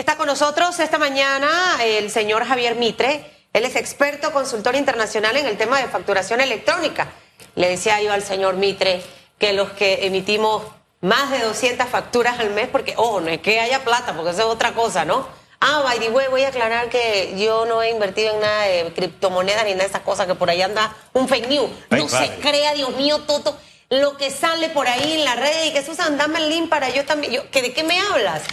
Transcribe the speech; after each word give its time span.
Está 0.00 0.16
con 0.16 0.28
nosotros 0.28 0.80
esta 0.80 0.96
mañana 0.96 1.50
el 1.84 2.10
señor 2.10 2.46
Javier 2.46 2.74
Mitre. 2.74 3.22
Él 3.52 3.66
es 3.66 3.76
experto 3.76 4.32
consultor 4.32 4.74
internacional 4.74 5.36
en 5.36 5.44
el 5.44 5.58
tema 5.58 5.78
de 5.78 5.88
facturación 5.88 6.40
electrónica. 6.40 7.08
Le 7.54 7.68
decía 7.68 8.00
yo 8.00 8.10
al 8.10 8.22
señor 8.22 8.54
Mitre 8.54 9.02
que 9.38 9.52
los 9.52 9.72
que 9.72 10.06
emitimos 10.06 10.62
más 11.02 11.30
de 11.30 11.40
200 11.40 11.86
facturas 11.86 12.40
al 12.40 12.48
mes, 12.48 12.68
porque, 12.68 12.94
ojo, 12.96 13.20
no 13.20 13.28
es 13.28 13.42
que 13.42 13.60
haya 13.60 13.84
plata, 13.84 14.14
porque 14.14 14.30
eso 14.30 14.40
es 14.40 14.46
otra 14.46 14.72
cosa, 14.72 15.04
¿no? 15.04 15.28
Ah, 15.60 15.82
by 15.84 15.98
the 15.98 16.08
way, 16.08 16.28
voy 16.30 16.44
a 16.44 16.48
aclarar 16.48 16.88
que 16.88 17.34
yo 17.36 17.66
no 17.66 17.82
he 17.82 17.90
invertido 17.90 18.32
en 18.32 18.40
nada 18.40 18.62
de 18.62 18.92
criptomonedas 18.94 19.64
ni 19.64 19.72
nada 19.72 19.82
de 19.82 19.90
esas 19.90 20.00
cosas 20.00 20.26
que 20.26 20.34
por 20.34 20.48
ahí 20.48 20.62
anda 20.62 20.96
un 21.12 21.28
fake 21.28 21.46
news. 21.46 21.70
No 21.90 22.08
se 22.08 22.36
crea, 22.36 22.72
Dios 22.72 22.96
mío, 22.96 23.18
todo 23.26 23.54
lo 23.90 24.16
que 24.16 24.30
sale 24.30 24.70
por 24.70 24.88
ahí 24.88 25.12
en 25.12 25.26
la 25.26 25.34
red 25.34 25.64
y 25.66 25.74
que 25.74 25.84
Susan, 25.84 26.16
dame 26.16 26.38
el 26.38 26.48
link 26.48 26.70
para 26.70 26.88
yo 26.88 27.04
también. 27.04 27.34
Yo, 27.34 27.50
¿que 27.50 27.60
¿De 27.60 27.74
qué 27.74 27.84
me 27.84 28.00
hablas? 28.00 28.44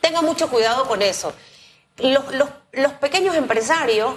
Tenga 0.00 0.22
mucho 0.22 0.48
cuidado 0.48 0.86
con 0.86 1.02
eso. 1.02 1.32
Los, 1.98 2.90
pequeños 3.00 3.34
empresarios 3.36 4.14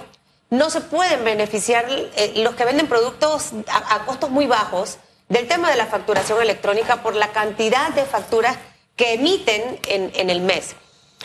no 0.50 0.70
se 0.70 0.80
pueden 0.80 1.24
beneficiar, 1.24 1.86
eh, 1.88 2.32
los 2.36 2.54
que 2.54 2.64
venden 2.64 2.88
productos 2.88 3.50
a, 3.68 4.04
costos 4.04 4.30
muy 4.30 4.46
bajos, 4.46 4.98
del 5.28 5.46
tema 5.46 5.70
de 5.70 5.76
la 5.76 5.86
facturación 5.86 6.42
electrónica 6.42 7.02
por 7.02 7.14
la 7.14 7.28
cantidad 7.28 7.90
de 7.90 8.04
facturas 8.04 8.56
que 8.96 9.14
emiten 9.14 9.78
en, 9.86 10.28
el 10.28 10.40
mes. 10.40 10.74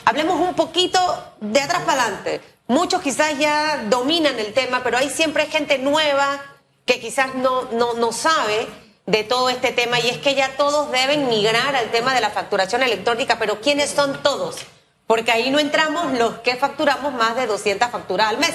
Hablemos 0.05 0.39
un 0.39 0.53
poquito 0.53 0.99
de 1.41 1.59
atrás 1.59 1.84
para 1.84 2.03
adelante. 2.03 2.41
Muchos 2.67 3.01
quizás 3.01 3.37
ya 3.40 3.84
dominan 3.90 4.40
el 4.40 4.53
tema, 4.53 4.81
pero 4.84 4.98
hay 4.98 5.09
siempre 5.09 5.48
gente 5.48 5.79
nueva 5.79 6.40
que 6.85 6.99
quizás 6.99 7.34
no, 7.35 7.63
no, 7.71 7.93
no 7.93 8.12
sabe 8.12 8.67
de 9.05 9.23
todo 9.23 9.49
este 9.49 9.71
tema 9.71 9.99
y 9.99 10.09
es 10.09 10.17
que 10.17 10.33
ya 10.35 10.55
todos 10.57 10.91
deben 10.91 11.29
migrar 11.29 11.75
al 11.75 11.91
tema 11.91 12.13
de 12.15 12.21
la 12.21 12.31
facturación 12.31 12.81
electrónica, 12.81 13.37
pero 13.37 13.61
¿quiénes 13.61 13.91
son 13.91 14.21
todos? 14.23 14.57
Porque 15.05 15.31
ahí 15.31 15.51
no 15.51 15.59
entramos 15.59 16.17
los 16.17 16.39
que 16.39 16.55
facturamos 16.55 17.13
más 17.13 17.35
de 17.35 17.45
200 17.45 17.89
facturas 17.89 18.29
al 18.29 18.39
mes. 18.39 18.53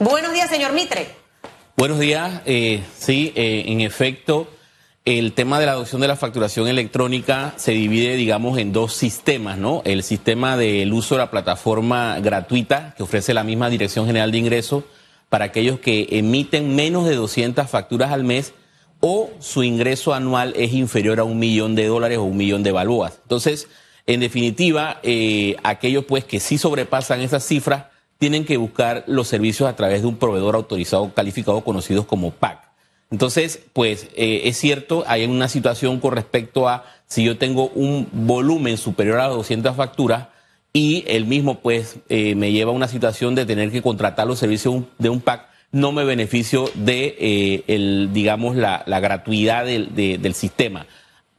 Buenos 0.00 0.32
días, 0.32 0.50
señor 0.50 0.72
Mitre. 0.72 1.14
Buenos 1.76 2.00
días. 2.00 2.42
Eh, 2.46 2.82
sí, 2.98 3.32
eh, 3.36 3.64
en 3.66 3.80
efecto, 3.80 4.48
el 5.04 5.32
tema 5.32 5.60
de 5.60 5.66
la 5.66 5.72
adopción 5.72 6.00
de 6.00 6.08
la 6.08 6.16
facturación 6.16 6.66
electrónica 6.66 7.54
se 7.56 7.70
divide, 7.70 8.16
digamos, 8.16 8.58
en 8.58 8.72
dos 8.72 8.92
sistemas, 8.94 9.56
¿no? 9.56 9.82
El 9.84 10.02
sistema 10.02 10.56
del 10.56 10.92
uso 10.92 11.14
de 11.14 11.20
la 11.20 11.30
plataforma 11.30 12.18
gratuita 12.18 12.94
que 12.96 13.04
ofrece 13.04 13.32
la 13.32 13.44
misma 13.44 13.70
Dirección 13.70 14.06
General 14.06 14.32
de 14.32 14.38
Ingresos 14.38 14.84
para 15.28 15.44
aquellos 15.44 15.78
que 15.78 16.08
emiten 16.10 16.74
menos 16.74 17.06
de 17.06 17.14
200 17.14 17.70
facturas 17.70 18.10
al 18.10 18.24
mes 18.24 18.52
o 19.00 19.30
su 19.40 19.62
ingreso 19.62 20.14
anual 20.14 20.52
es 20.56 20.72
inferior 20.72 21.20
a 21.20 21.24
un 21.24 21.38
millón 21.38 21.74
de 21.74 21.86
dólares 21.86 22.18
o 22.18 22.24
un 22.24 22.36
millón 22.36 22.62
de 22.62 22.72
balboas. 22.72 23.18
Entonces, 23.22 23.68
en 24.06 24.20
definitiva, 24.20 25.00
eh, 25.02 25.56
aquellos 25.62 26.04
pues 26.04 26.24
que 26.24 26.40
sí 26.40 26.58
sobrepasan 26.58 27.20
esas 27.20 27.44
cifras 27.44 27.86
tienen 28.18 28.44
que 28.44 28.58
buscar 28.58 29.04
los 29.06 29.28
servicios 29.28 29.68
a 29.68 29.76
través 29.76 30.02
de 30.02 30.08
un 30.08 30.16
proveedor 30.16 30.54
autorizado 30.54 31.12
calificado 31.14 31.62
conocido 31.62 32.06
como 32.06 32.30
PAC. 32.30 32.70
Entonces, 33.10 33.60
pues 33.72 34.08
eh, 34.14 34.42
es 34.44 34.56
cierto, 34.56 35.04
hay 35.06 35.24
una 35.24 35.48
situación 35.48 35.98
con 36.00 36.12
respecto 36.12 36.68
a 36.68 36.84
si 37.06 37.24
yo 37.24 37.38
tengo 37.38 37.68
un 37.70 38.08
volumen 38.12 38.76
superior 38.76 39.18
a 39.20 39.28
200 39.28 39.74
facturas 39.74 40.28
y 40.72 41.04
el 41.08 41.26
mismo 41.26 41.58
pues 41.60 41.96
eh, 42.08 42.36
me 42.36 42.52
lleva 42.52 42.70
a 42.70 42.74
una 42.74 42.86
situación 42.86 43.34
de 43.34 43.46
tener 43.46 43.72
que 43.72 43.82
contratar 43.82 44.26
los 44.26 44.38
servicios 44.38 44.84
de 44.98 45.08
un 45.08 45.20
PAC, 45.20 45.48
no 45.72 45.92
me 45.92 46.04
beneficio 46.04 46.70
de, 46.74 47.16
eh, 47.18 47.64
el, 47.68 48.10
digamos, 48.12 48.56
la, 48.56 48.82
gratuidad 48.86 49.64
del, 49.64 50.34
sistema. 50.34 50.86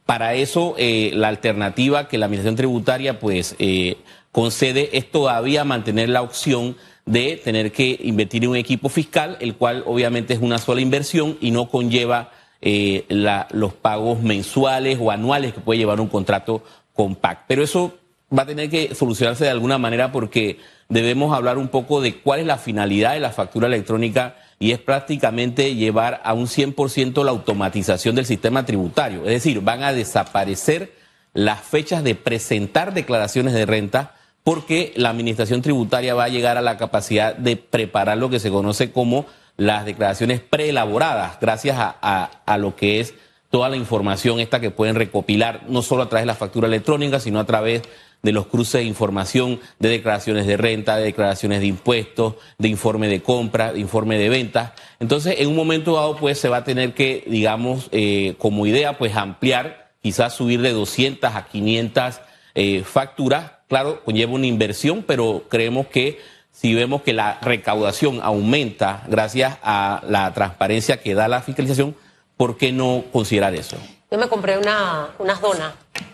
Para 0.06 0.34
eso, 0.34 0.74
eh, 0.78 1.10
la 1.14 1.28
alternativa 1.28 2.08
que 2.08 2.18
la 2.18 2.26
Administración 2.26 2.56
Tributaria 2.56 3.18
pues 3.20 3.54
eh, 3.58 3.98
concede 4.32 4.90
es 4.96 5.10
todavía 5.10 5.64
mantener 5.64 6.08
la 6.08 6.22
opción 6.22 6.76
de 7.04 7.40
tener 7.42 7.72
que 7.72 7.98
invertir 8.02 8.44
en 8.44 8.50
un 8.50 8.56
equipo 8.56 8.88
fiscal, 8.88 9.36
el 9.40 9.54
cual 9.54 9.82
obviamente 9.86 10.34
es 10.34 10.40
una 10.40 10.58
sola 10.58 10.80
inversión 10.80 11.36
y 11.40 11.50
no 11.50 11.68
conlleva 11.68 12.30
los 12.60 13.72
pagos 13.74 14.22
mensuales 14.22 14.96
o 15.00 15.10
anuales 15.10 15.52
que 15.52 15.60
puede 15.60 15.78
llevar 15.78 16.00
un 16.00 16.06
contrato 16.06 16.62
con 16.94 17.16
PAC. 17.16 17.44
Pero 17.48 17.64
eso 17.64 17.94
va 18.36 18.42
a 18.42 18.46
tener 18.46 18.70
que 18.70 18.94
solucionarse 18.94 19.44
de 19.44 19.50
alguna 19.50 19.78
manera 19.78 20.12
porque 20.12 20.58
debemos 20.92 21.34
hablar 21.34 21.56
un 21.56 21.68
poco 21.68 22.02
de 22.02 22.16
cuál 22.16 22.40
es 22.40 22.46
la 22.46 22.58
finalidad 22.58 23.14
de 23.14 23.20
la 23.20 23.30
factura 23.30 23.66
electrónica 23.66 24.36
y 24.58 24.72
es 24.72 24.78
prácticamente 24.78 25.74
llevar 25.74 26.20
a 26.22 26.34
un 26.34 26.46
100% 26.46 27.24
la 27.24 27.30
automatización 27.30 28.14
del 28.14 28.26
sistema 28.26 28.66
tributario. 28.66 29.20
Es 29.24 29.30
decir, 29.30 29.62
van 29.62 29.82
a 29.82 29.94
desaparecer 29.94 30.92
las 31.32 31.62
fechas 31.62 32.04
de 32.04 32.14
presentar 32.14 32.92
declaraciones 32.92 33.54
de 33.54 33.64
renta 33.64 34.14
porque 34.44 34.92
la 34.94 35.08
administración 35.08 35.62
tributaria 35.62 36.14
va 36.14 36.24
a 36.24 36.28
llegar 36.28 36.58
a 36.58 36.62
la 36.62 36.76
capacidad 36.76 37.34
de 37.34 37.56
preparar 37.56 38.18
lo 38.18 38.28
que 38.28 38.38
se 38.38 38.50
conoce 38.50 38.92
como 38.92 39.24
las 39.56 39.86
declaraciones 39.86 40.40
preelaboradas, 40.40 41.38
gracias 41.40 41.76
a, 41.78 42.30
a 42.44 42.58
lo 42.58 42.76
que 42.76 43.00
es 43.00 43.14
toda 43.50 43.68
la 43.68 43.76
información 43.76 44.40
esta 44.40 44.60
que 44.60 44.70
pueden 44.70 44.96
recopilar, 44.96 45.62
no 45.68 45.82
solo 45.82 46.02
a 46.02 46.08
través 46.08 46.22
de 46.22 46.26
la 46.26 46.34
factura 46.34 46.66
electrónica, 46.66 47.20
sino 47.20 47.38
a 47.38 47.44
través 47.44 47.82
de 48.22 48.32
los 48.32 48.46
cruces 48.46 48.80
de 48.80 48.84
información 48.84 49.60
de 49.78 49.88
declaraciones 49.88 50.46
de 50.46 50.56
renta, 50.56 50.96
de 50.96 51.04
declaraciones 51.04 51.60
de 51.60 51.66
impuestos, 51.66 52.34
de 52.58 52.68
informe 52.68 53.08
de 53.08 53.22
compra, 53.22 53.72
de 53.72 53.80
informe 53.80 54.16
de 54.16 54.28
ventas. 54.28 54.72
Entonces, 55.00 55.36
en 55.38 55.48
un 55.48 55.56
momento 55.56 55.94
dado, 55.96 56.16
pues 56.16 56.38
se 56.38 56.48
va 56.48 56.58
a 56.58 56.64
tener 56.64 56.94
que, 56.94 57.24
digamos, 57.26 57.88
eh, 57.90 58.34
como 58.38 58.66
idea, 58.66 58.96
pues 58.96 59.16
ampliar, 59.16 59.92
quizás 60.00 60.34
subir 60.34 60.60
de 60.60 60.72
200 60.72 61.34
a 61.34 61.46
500 61.46 62.20
eh, 62.54 62.82
facturas. 62.84 63.52
Claro, 63.68 64.04
conlleva 64.04 64.32
una 64.32 64.46
inversión, 64.46 65.04
pero 65.06 65.44
creemos 65.48 65.86
que 65.88 66.20
si 66.52 66.74
vemos 66.74 67.02
que 67.02 67.14
la 67.14 67.38
recaudación 67.40 68.20
aumenta 68.22 69.04
gracias 69.08 69.58
a 69.62 70.02
la 70.06 70.32
transparencia 70.32 71.00
que 71.00 71.14
da 71.14 71.26
la 71.26 71.40
fiscalización, 71.40 71.96
¿por 72.36 72.58
qué 72.58 72.70
no 72.70 73.04
considerar 73.10 73.54
eso? 73.54 73.78
Yo 74.12 74.18
me 74.18 74.28
compré 74.28 74.58
una, 74.58 75.08
unas 75.18 75.40
donas 75.40 75.72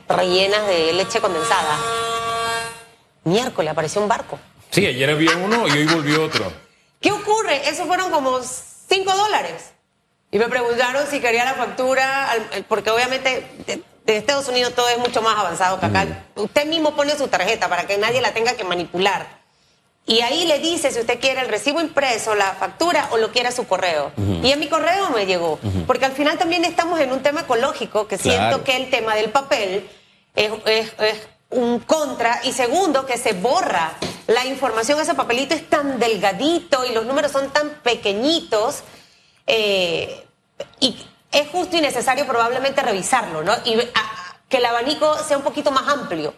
rellenas 0.09 0.69
de 0.69 0.93
leche 0.93 1.21
condensada. 1.21 1.77
Miércoles 3.25 3.73
apareció 3.73 4.01
un 4.01 4.07
barco. 4.07 4.39
Sí, 4.71 4.87
ayer 4.87 5.11
había 5.11 5.37
uno 5.37 5.67
y 5.67 5.73
hoy 5.73 5.87
volvió 5.87 6.25
otro. 6.25 6.53
¿Qué 7.01 7.11
ocurre? 7.11 7.69
Eso 7.69 7.87
fueron 7.87 8.13
como 8.13 8.41
5 8.41 9.17
dólares. 9.17 9.73
Y 10.31 10.39
me 10.39 10.47
preguntaron 10.47 11.09
si 11.11 11.19
quería 11.19 11.45
la 11.45 11.55
factura, 11.55 12.29
porque 12.69 12.91
obviamente 12.91 13.45
de, 13.67 14.17
Estados 14.17 14.47
Unidos 14.47 14.75
todo 14.77 14.89
es 14.91 14.99
mucho 14.99 15.21
más 15.21 15.37
avanzado 15.37 15.81
que 15.81 15.87
acá. 15.87 16.05
Mm. 16.05 16.41
Usted 16.43 16.67
mismo 16.67 16.95
pone 16.95 17.17
su 17.17 17.27
tarjeta 17.27 17.69
para 17.69 17.89
que 17.89 17.99
nadie 17.99 18.21
la 18.21 18.33
tenga 18.33 18.53
que 18.53 18.63
manipular. 18.63 19.38
Y 20.09 20.23
ahí 20.23 20.47
le 20.47 20.59
dice 20.59 20.91
si 20.91 21.01
usted 21.01 21.21
quiere 21.21 21.43
el 21.43 21.49
recibo 21.49 21.83
impreso, 21.83 22.35
la 22.35 22.55
factura 22.55 23.11
o 23.13 23.19
lo 23.19 23.31
quiere 23.31 23.51
a 23.51 23.53
su 23.53 23.67
correo. 23.67 24.11
Y 24.43 24.51
en 24.51 24.59
mi 24.59 24.67
correo 24.67 25.11
me 25.11 25.27
llegó. 25.27 25.61
Porque 25.87 26.07
al 26.07 26.13
final 26.13 26.39
también 26.39 26.65
estamos 26.65 26.99
en 26.99 27.13
un 27.13 27.23
tema 27.23 27.43
ecológico, 27.43 28.09
que 28.09 28.17
siento 28.17 28.65
que 28.65 28.77
el 28.77 28.89
tema 28.89 29.15
del 29.15 29.29
papel 29.29 29.87
es, 30.35 30.51
un 31.51 31.81
contra. 31.81 32.41
Y 32.45 32.53
segundo, 32.53 33.05
que 33.05 33.19
se 33.19 33.35
borra 33.35 33.93
la 34.27 34.47
información. 34.47 34.99
Ese 34.99 35.13
papelito 35.13 35.55
es 35.55 35.69
tan 35.69 35.99
delgadito 35.99 36.87
y 36.87 36.95
los 36.95 37.05
números 37.05 37.31
son 37.31 37.51
tan 37.51 37.69
pequeñitos. 37.83 38.85
Eh, 39.47 40.25
y 40.81 40.97
es 41.33 41.49
justo 41.49 41.77
y 41.77 41.83
necesario 41.83 42.27
probablemente 42.27 42.81
revisarlo, 42.81 43.45
¿no? 43.45 43.53
Y 43.67 43.77
que 44.49 44.57
el 44.57 44.65
abanico 44.65 45.19
sea 45.19 45.37
un 45.37 45.45
poquito 45.45 45.71
más 45.71 45.87
amplio. 45.87 46.33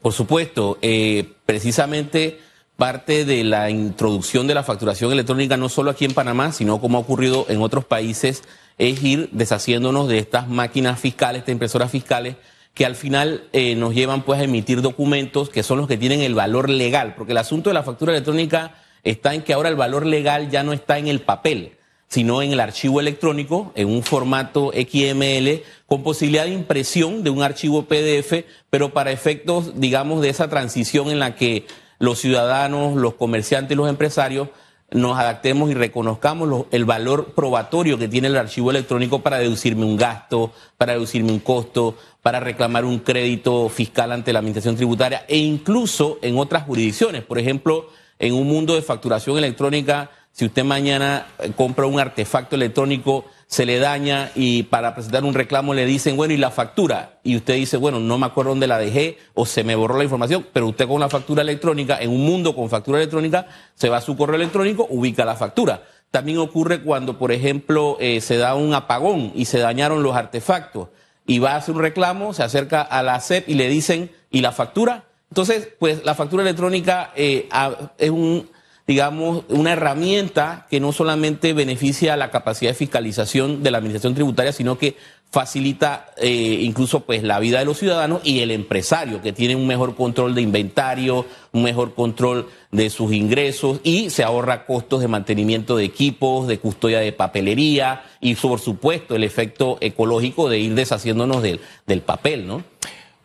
Por 0.00 0.12
supuesto, 0.12 0.78
eh, 0.80 1.32
precisamente 1.44 2.46
parte 2.78 3.24
de 3.24 3.42
la 3.42 3.70
introducción 3.70 4.46
de 4.46 4.54
la 4.54 4.62
facturación 4.62 5.10
electrónica, 5.10 5.56
no 5.56 5.68
solo 5.68 5.90
aquí 5.90 6.04
en 6.04 6.14
Panamá, 6.14 6.52
sino 6.52 6.80
como 6.80 6.96
ha 6.96 7.00
ocurrido 7.00 7.44
en 7.48 7.60
otros 7.60 7.84
países, 7.84 8.44
es 8.78 9.02
ir 9.02 9.30
deshaciéndonos 9.32 10.06
de 10.06 10.18
estas 10.18 10.46
máquinas 10.46 11.00
fiscales, 11.00 11.40
estas 11.40 11.54
impresoras 11.54 11.90
fiscales, 11.90 12.36
que 12.74 12.86
al 12.86 12.94
final 12.94 13.42
eh, 13.52 13.74
nos 13.74 13.94
llevan 13.94 14.22
pues 14.22 14.38
a 14.38 14.44
emitir 14.44 14.80
documentos 14.80 15.50
que 15.50 15.64
son 15.64 15.78
los 15.78 15.88
que 15.88 15.96
tienen 15.96 16.20
el 16.20 16.36
valor 16.36 16.70
legal, 16.70 17.16
porque 17.16 17.32
el 17.32 17.38
asunto 17.38 17.68
de 17.68 17.74
la 17.74 17.82
factura 17.82 18.12
electrónica 18.12 18.76
está 19.02 19.34
en 19.34 19.42
que 19.42 19.54
ahora 19.54 19.70
el 19.70 19.74
valor 19.74 20.06
legal 20.06 20.48
ya 20.48 20.62
no 20.62 20.72
está 20.72 20.98
en 20.98 21.08
el 21.08 21.20
papel, 21.20 21.72
sino 22.06 22.42
en 22.42 22.52
el 22.52 22.60
archivo 22.60 23.00
electrónico, 23.00 23.72
en 23.74 23.88
un 23.88 24.04
formato 24.04 24.70
XML, 24.72 25.64
con 25.88 26.04
posibilidad 26.04 26.44
de 26.44 26.52
impresión 26.52 27.24
de 27.24 27.30
un 27.30 27.42
archivo 27.42 27.86
PDF, 27.86 28.44
pero 28.70 28.90
para 28.90 29.10
efectos, 29.10 29.80
digamos, 29.80 30.22
de 30.22 30.28
esa 30.28 30.48
transición 30.48 31.10
en 31.10 31.18
la 31.18 31.34
que 31.34 31.66
los 31.98 32.18
ciudadanos, 32.18 32.96
los 32.96 33.14
comerciantes 33.14 33.72
y 33.72 33.76
los 33.76 33.88
empresarios 33.88 34.48
nos 34.90 35.18
adaptemos 35.18 35.70
y 35.70 35.74
reconozcamos 35.74 36.66
el 36.70 36.84
valor 36.86 37.32
probatorio 37.34 37.98
que 37.98 38.08
tiene 38.08 38.28
el 38.28 38.36
archivo 38.36 38.70
electrónico 38.70 39.18
para 39.20 39.38
deducirme 39.38 39.84
un 39.84 39.98
gasto, 39.98 40.52
para 40.78 40.94
deducirme 40.94 41.30
un 41.30 41.40
costo, 41.40 41.94
para 42.22 42.40
reclamar 42.40 42.86
un 42.86 43.00
crédito 43.00 43.68
fiscal 43.68 44.12
ante 44.12 44.32
la 44.32 44.38
Administración 44.38 44.76
Tributaria 44.76 45.24
e 45.28 45.36
incluso 45.36 46.18
en 46.22 46.38
otras 46.38 46.64
jurisdicciones. 46.64 47.22
Por 47.22 47.38
ejemplo, 47.38 47.90
en 48.18 48.32
un 48.32 48.46
mundo 48.46 48.74
de 48.74 48.82
facturación 48.82 49.36
electrónica, 49.36 50.10
si 50.32 50.46
usted 50.46 50.64
mañana 50.64 51.26
eh, 51.38 51.52
compra 51.54 51.86
un 51.86 52.00
artefacto 52.00 52.56
electrónico, 52.56 53.26
se 53.48 53.64
le 53.64 53.78
daña 53.78 54.30
y 54.34 54.64
para 54.64 54.94
presentar 54.94 55.24
un 55.24 55.32
reclamo 55.32 55.72
le 55.72 55.86
dicen, 55.86 56.16
bueno, 56.16 56.34
¿y 56.34 56.36
la 56.36 56.50
factura? 56.50 57.18
Y 57.24 57.34
usted 57.34 57.54
dice, 57.54 57.78
bueno, 57.78 57.98
no 57.98 58.18
me 58.18 58.26
acuerdo 58.26 58.50
dónde 58.50 58.66
la 58.66 58.78
dejé 58.78 59.16
o 59.32 59.46
se 59.46 59.64
me 59.64 59.74
borró 59.74 59.96
la 59.96 60.04
información, 60.04 60.46
pero 60.52 60.68
usted 60.68 60.86
con 60.86 60.96
una 60.96 61.08
factura 61.08 61.40
electrónica, 61.40 61.96
en 61.98 62.10
un 62.10 62.26
mundo 62.26 62.54
con 62.54 62.68
factura 62.68 62.98
electrónica, 62.98 63.46
se 63.74 63.88
va 63.88 63.96
a 63.96 64.00
su 64.02 64.18
correo 64.18 64.36
electrónico, 64.36 64.86
ubica 64.90 65.24
la 65.24 65.34
factura. 65.34 65.82
También 66.10 66.38
ocurre 66.38 66.82
cuando, 66.82 67.18
por 67.18 67.32
ejemplo, 67.32 67.96
eh, 68.00 68.20
se 68.20 68.36
da 68.36 68.54
un 68.54 68.74
apagón 68.74 69.32
y 69.34 69.46
se 69.46 69.58
dañaron 69.58 70.02
los 70.02 70.14
artefactos 70.14 70.88
y 71.26 71.38
va 71.38 71.52
a 71.52 71.56
hacer 71.56 71.74
un 71.74 71.80
reclamo, 71.80 72.34
se 72.34 72.42
acerca 72.42 72.82
a 72.82 73.02
la 73.02 73.18
SEP 73.18 73.48
y 73.48 73.54
le 73.54 73.68
dicen, 73.68 74.10
¿y 74.30 74.42
la 74.42 74.52
factura? 74.52 75.04
Entonces, 75.30 75.70
pues 75.78 76.04
la 76.04 76.14
factura 76.14 76.42
electrónica 76.42 77.12
eh, 77.16 77.48
es 77.96 78.10
un 78.10 78.50
digamos, 78.88 79.44
una 79.50 79.74
herramienta 79.74 80.66
que 80.70 80.80
no 80.80 80.92
solamente 80.92 81.52
beneficia 81.52 82.16
la 82.16 82.30
capacidad 82.30 82.70
de 82.70 82.74
fiscalización 82.74 83.62
de 83.62 83.70
la 83.70 83.78
administración 83.78 84.14
tributaria, 84.14 84.50
sino 84.50 84.78
que 84.78 84.96
facilita 85.30 86.06
eh, 86.16 86.60
incluso 86.62 87.00
pues 87.00 87.22
la 87.22 87.38
vida 87.38 87.58
de 87.58 87.66
los 87.66 87.78
ciudadanos 87.78 88.22
y 88.24 88.40
el 88.40 88.50
empresario 88.50 89.20
que 89.20 89.34
tiene 89.34 89.56
un 89.56 89.66
mejor 89.66 89.94
control 89.94 90.34
de 90.34 90.40
inventario, 90.40 91.26
un 91.52 91.64
mejor 91.64 91.94
control 91.94 92.48
de 92.72 92.88
sus 92.88 93.12
ingresos 93.12 93.80
y 93.84 94.08
se 94.08 94.24
ahorra 94.24 94.64
costos 94.64 95.02
de 95.02 95.08
mantenimiento 95.08 95.76
de 95.76 95.84
equipos, 95.84 96.48
de 96.48 96.58
custodia 96.58 97.00
de 97.00 97.12
papelería 97.12 98.04
y 98.22 98.36
por 98.36 98.58
supuesto 98.58 99.14
el 99.14 99.22
efecto 99.22 99.76
ecológico 99.82 100.48
de 100.48 100.60
ir 100.60 100.74
deshaciéndonos 100.74 101.42
del, 101.42 101.60
del 101.86 102.00
papel, 102.00 102.46
¿no? 102.46 102.64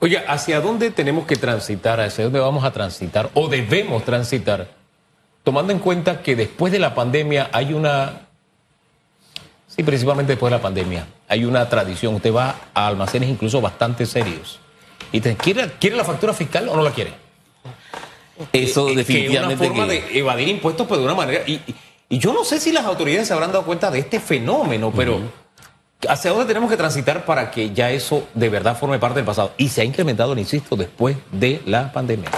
Oye, 0.02 0.22
¿hacia 0.28 0.60
dónde 0.60 0.92
tenemos 0.92 1.26
que 1.26 1.38
transitar? 1.38 2.02
¿Hacia 2.02 2.26
dónde 2.26 2.42
vamos 2.42 2.66
a 2.66 2.74
transitar 2.74 3.30
o 3.34 3.48
debemos 3.48 4.04
transitar? 4.04 4.83
Tomando 5.44 5.74
en 5.74 5.80
cuenta 5.80 6.22
que 6.22 6.36
después 6.36 6.72
de 6.72 6.80
la 6.80 6.96
pandemia 6.96 7.50
hay 7.52 7.74
una, 7.74 8.28
sí, 9.68 9.84
principalmente 9.84 10.34
después 10.34 10.52
de 10.52 10.58
la 10.58 10.62
pandemia, 10.62 11.06
hay 11.28 11.46
una 11.46 11.68
tradición, 11.70 12.16
usted 12.16 12.34
va 12.34 12.56
a 12.74 12.88
almacenes 12.88 13.30
incluso 13.30 13.62
bastante 13.62 14.06
serios 14.06 14.60
y 15.12 15.22
te 15.22 15.36
quiere, 15.36 15.72
¿quiere 15.80 15.96
la 15.96 16.04
factura 16.04 16.34
fiscal 16.34 16.68
o 16.70 16.76
no 16.76 16.82
la 16.82 16.92
quiere? 16.92 17.14
Eso 18.52 18.88
definitivamente. 18.88 19.58
Que 19.58 19.64
es 19.66 19.70
una 19.72 19.86
forma 19.86 19.88
de 19.88 20.20
evadir 20.20 20.48
impuestos, 20.48 20.88
pero 20.88 21.00
de 21.00 21.06
una 21.06 21.16
manera. 21.16 21.44
Y, 21.48 21.62
yo 22.10 22.32
no 22.32 22.44
sé 22.44 22.60
si 22.60 22.72
las 22.72 22.86
autoridades 22.86 23.28
se 23.28 23.34
habrán 23.34 23.52
dado 23.52 23.66
cuenta 23.66 23.90
de 23.90 24.00
este 24.00 24.20
fenómeno, 24.20 24.94
pero 24.96 25.20
¿hacia 26.08 26.30
dónde 26.30 26.46
tenemos 26.46 26.70
que 26.70 26.78
transitar 26.78 27.26
para 27.26 27.50
que 27.50 27.74
ya 27.74 27.90
eso 27.90 28.28
de 28.36 28.50
verdad 28.50 28.78
forme 28.78 29.00
parte 29.00 29.16
del 29.18 29.26
pasado? 29.26 29.54
Y 29.58 29.70
se 29.70 29.82
ha 29.82 29.84
incrementado, 29.84 30.38
insisto, 30.38 30.76
después 30.76 31.18
de 31.32 31.62
la 31.66 31.92
pandemia. 31.92 32.30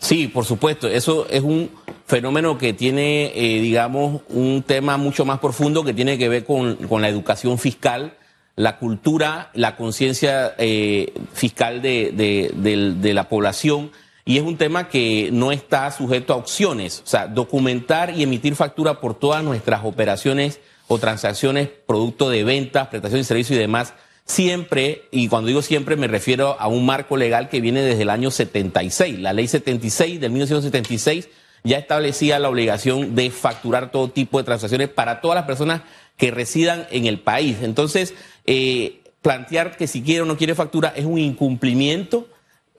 Sí, 0.00 0.28
por 0.28 0.46
supuesto. 0.46 0.88
Eso 0.88 1.26
es 1.28 1.42
un 1.42 1.70
fenómeno 2.06 2.58
que 2.58 2.72
tiene, 2.72 3.32
eh, 3.34 3.60
digamos, 3.60 4.22
un 4.30 4.64
tema 4.66 4.96
mucho 4.96 5.24
más 5.24 5.38
profundo 5.38 5.84
que 5.84 5.92
tiene 5.92 6.18
que 6.18 6.28
ver 6.28 6.44
con, 6.44 6.78
la 7.00 7.08
educación 7.08 7.58
fiscal, 7.58 8.14
la 8.56 8.78
cultura, 8.78 9.50
la 9.54 9.76
conciencia 9.76 10.54
eh, 10.58 11.12
fiscal 11.34 11.82
de, 11.82 12.12
de, 12.12 13.14
la 13.14 13.28
población. 13.28 13.92
Y 14.24 14.38
es 14.38 14.42
un 14.42 14.56
tema 14.56 14.88
que 14.88 15.28
no 15.32 15.52
está 15.52 15.90
sujeto 15.90 16.32
a 16.32 16.36
opciones. 16.36 17.02
O 17.04 17.06
sea, 17.06 17.26
documentar 17.26 18.16
y 18.16 18.22
emitir 18.22 18.54
factura 18.54 19.00
por 19.00 19.14
todas 19.14 19.44
nuestras 19.44 19.84
operaciones 19.84 20.60
o 20.88 20.98
transacciones, 20.98 21.68
producto 21.86 22.30
de 22.30 22.42
ventas, 22.42 22.88
prestación 22.88 23.20
de 23.20 23.24
servicio 23.24 23.54
y 23.54 23.58
demás, 23.58 23.92
siempre, 24.30 25.02
y 25.10 25.28
cuando 25.28 25.48
digo 25.48 25.60
siempre 25.60 25.96
me 25.96 26.08
refiero 26.08 26.56
a 26.58 26.68
un 26.68 26.86
marco 26.86 27.16
legal 27.16 27.48
que 27.48 27.60
viene 27.60 27.82
desde 27.82 28.02
el 28.02 28.10
año 28.10 28.30
76. 28.30 29.18
La 29.18 29.32
ley 29.32 29.48
76 29.48 30.20
del 30.20 30.30
1976 30.30 31.28
ya 31.64 31.78
establecía 31.78 32.38
la 32.38 32.48
obligación 32.48 33.14
de 33.14 33.30
facturar 33.30 33.90
todo 33.90 34.08
tipo 34.08 34.38
de 34.38 34.44
transacciones 34.44 34.88
para 34.88 35.20
todas 35.20 35.34
las 35.34 35.44
personas 35.44 35.82
que 36.16 36.30
residan 36.30 36.86
en 36.90 37.06
el 37.06 37.18
país. 37.18 37.58
Entonces, 37.62 38.14
eh, 38.46 39.00
plantear 39.20 39.76
que 39.76 39.86
si 39.86 40.02
quiere 40.02 40.22
o 40.22 40.26
no 40.26 40.36
quiere 40.36 40.54
factura 40.54 40.92
es 40.96 41.04
un 41.04 41.18
incumplimiento 41.18 42.28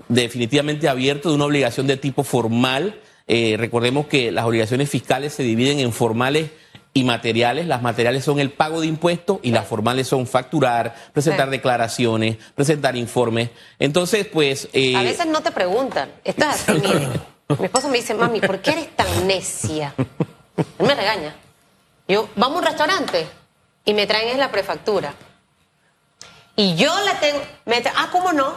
definitivamente 0.07 0.87
abierto 0.87 1.29
de 1.29 1.35
una 1.35 1.45
obligación 1.45 1.85
de 1.85 1.97
tipo 1.97 2.23
formal. 2.23 2.99
Eh, 3.27 3.55
recordemos 3.57 4.07
que 4.07 4.31
las 4.31 4.45
obligaciones 4.45 4.89
fiscales 4.89 5.33
se 5.33 5.43
dividen 5.43 5.79
en 5.79 5.91
formales 5.91 6.49
y 6.93 7.03
materiales. 7.03 7.67
Las 7.67 7.81
materiales 7.81 8.23
son 8.23 8.39
el 8.39 8.51
pago 8.51 8.81
de 8.81 8.87
impuestos 8.87 9.39
y 9.41 9.51
las 9.51 9.67
formales 9.67 10.07
son 10.07 10.27
facturar, 10.27 10.95
presentar 11.13 11.49
declaraciones, 11.49 12.37
presentar 12.55 12.95
informes. 12.95 13.49
Entonces, 13.79 14.27
pues... 14.27 14.67
Eh... 14.73 14.95
A 14.95 15.03
veces 15.03 15.27
no 15.27 15.41
te 15.41 15.51
preguntan. 15.51 16.11
Esto 16.23 16.45
es 16.45 16.49
así, 16.49 16.71
mire. 16.73 17.07
Mi 17.59 17.65
esposo 17.65 17.89
me 17.89 17.97
dice, 17.97 18.13
mami, 18.13 18.39
¿por 18.39 18.59
qué 18.59 18.71
eres 18.71 18.95
tan 18.95 19.27
necia? 19.27 19.93
Él 19.97 20.85
me 20.85 20.95
regaña. 20.95 21.35
Yo, 22.07 22.29
vamos 22.35 22.57
a 22.57 22.59
un 22.59 22.65
restaurante 22.65 23.27
y 23.85 23.93
me 23.93 24.07
traen 24.07 24.29
es 24.29 24.37
la 24.37 24.51
prefactura. 24.51 25.13
Y 26.55 26.75
yo 26.75 26.93
la 27.01 27.19
tengo, 27.19 27.41
me 27.65 27.81
ah, 27.95 28.09
¿cómo 28.11 28.33
no? 28.33 28.53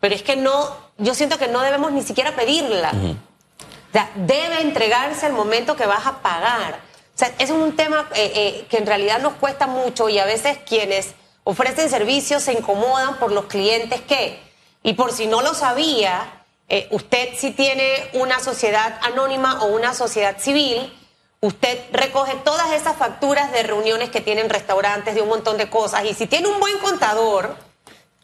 Pero 0.00 0.14
es 0.14 0.22
que 0.22 0.36
no, 0.36 0.76
yo 0.98 1.14
siento 1.14 1.38
que 1.38 1.48
no 1.48 1.60
debemos 1.60 1.92
ni 1.92 2.02
siquiera 2.02 2.34
pedirla. 2.34 2.90
O 2.90 3.92
sea, 3.92 4.10
debe 4.14 4.62
entregarse 4.62 5.26
el 5.26 5.32
momento 5.32 5.76
que 5.76 5.86
vas 5.86 6.06
a 6.06 6.22
pagar. 6.22 6.80
O 7.14 7.18
sea, 7.18 7.32
es 7.38 7.50
un 7.50 7.76
tema 7.76 8.08
eh, 8.14 8.32
eh, 8.34 8.66
que 8.70 8.78
en 8.78 8.86
realidad 8.86 9.20
nos 9.20 9.34
cuesta 9.34 9.66
mucho 9.66 10.08
y 10.08 10.18
a 10.18 10.24
veces 10.24 10.58
quienes 10.66 11.14
ofrecen 11.44 11.90
servicios 11.90 12.42
se 12.42 12.52
incomodan 12.52 13.18
por 13.18 13.32
los 13.32 13.46
clientes 13.46 14.00
que, 14.00 14.40
y 14.82 14.94
por 14.94 15.12
si 15.12 15.26
no 15.26 15.42
lo 15.42 15.54
sabía, 15.54 16.44
eh, 16.68 16.88
usted 16.90 17.30
si 17.36 17.50
tiene 17.50 18.08
una 18.14 18.40
sociedad 18.40 18.98
anónima 19.02 19.62
o 19.62 19.66
una 19.66 19.92
sociedad 19.92 20.38
civil, 20.38 20.92
usted 21.40 21.78
recoge 21.92 22.34
todas 22.44 22.72
esas 22.72 22.96
facturas 22.96 23.52
de 23.52 23.62
reuniones 23.62 24.08
que 24.10 24.20
tienen 24.20 24.48
restaurantes, 24.48 25.14
de 25.14 25.20
un 25.20 25.28
montón 25.28 25.58
de 25.58 25.68
cosas, 25.68 26.04
y 26.04 26.14
si 26.14 26.26
tiene 26.26 26.48
un 26.48 26.60
buen 26.60 26.78
contador, 26.78 27.56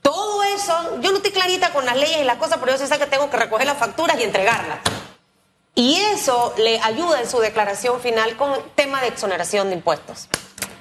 todo 0.00 0.42
eso, 0.44 1.00
yo 1.00 1.10
no 1.10 1.18
estoy 1.18 1.32
clarita 1.32 1.72
con 1.72 1.84
las 1.84 1.96
leyes 1.96 2.20
y 2.22 2.24
las 2.24 2.38
cosas, 2.38 2.58
pero 2.58 2.76
yo 2.76 2.86
sé 2.86 2.98
que 2.98 3.06
tengo 3.06 3.28
que 3.28 3.36
recoger 3.36 3.66
las 3.66 3.76
facturas 3.76 4.18
y 4.18 4.22
entregarlas. 4.22 4.78
Y 5.74 5.94
eso 5.94 6.54
le 6.58 6.80
ayuda 6.80 7.20
en 7.20 7.28
su 7.28 7.38
declaración 7.38 8.00
final 8.00 8.36
con 8.36 8.52
el 8.52 8.60
tema 8.74 9.00
de 9.00 9.08
exoneración 9.08 9.68
de 9.68 9.76
impuestos. 9.76 10.28